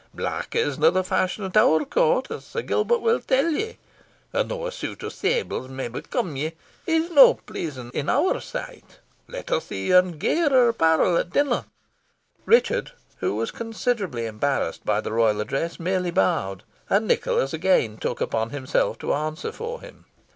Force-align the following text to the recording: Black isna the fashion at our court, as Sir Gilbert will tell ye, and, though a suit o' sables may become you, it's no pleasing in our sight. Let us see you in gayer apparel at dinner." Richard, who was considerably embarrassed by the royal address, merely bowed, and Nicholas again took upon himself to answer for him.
Black 0.15 0.55
isna 0.55 0.89
the 0.89 1.03
fashion 1.03 1.45
at 1.45 1.55
our 1.55 1.85
court, 1.85 2.31
as 2.31 2.43
Sir 2.43 2.63
Gilbert 2.63 3.01
will 3.01 3.19
tell 3.19 3.51
ye, 3.51 3.77
and, 4.33 4.49
though 4.49 4.65
a 4.65 4.71
suit 4.71 5.03
o' 5.03 5.09
sables 5.09 5.67
may 5.69 5.89
become 5.89 6.35
you, 6.35 6.53
it's 6.87 7.11
no 7.13 7.35
pleasing 7.35 7.91
in 7.93 8.09
our 8.09 8.39
sight. 8.41 8.97
Let 9.27 9.51
us 9.51 9.67
see 9.67 9.89
you 9.89 9.99
in 9.99 10.17
gayer 10.17 10.69
apparel 10.69 11.17
at 11.17 11.29
dinner." 11.29 11.65
Richard, 12.47 12.93
who 13.17 13.35
was 13.35 13.51
considerably 13.51 14.25
embarrassed 14.25 14.83
by 14.83 15.01
the 15.01 15.11
royal 15.13 15.39
address, 15.39 15.79
merely 15.79 16.09
bowed, 16.09 16.63
and 16.89 17.07
Nicholas 17.07 17.53
again 17.53 17.97
took 17.97 18.21
upon 18.21 18.49
himself 18.49 18.97
to 18.97 19.13
answer 19.13 19.51
for 19.51 19.81
him. 19.81 20.05